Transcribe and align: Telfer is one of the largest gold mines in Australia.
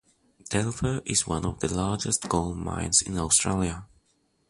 Telfer 0.49 1.03
is 1.05 1.27
one 1.27 1.45
of 1.45 1.59
the 1.59 1.71
largest 1.71 2.27
gold 2.27 2.57
mines 2.57 3.03
in 3.03 3.19
Australia. 3.19 3.85